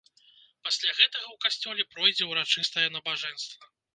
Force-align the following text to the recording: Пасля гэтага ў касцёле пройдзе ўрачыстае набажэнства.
Пасля 0.67 0.93
гэтага 1.01 1.27
ў 1.33 1.37
касцёле 1.43 1.83
пройдзе 1.91 2.29
ўрачыстае 2.31 2.87
набажэнства. 2.97 3.73